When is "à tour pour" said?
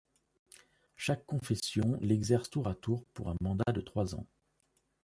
2.67-3.29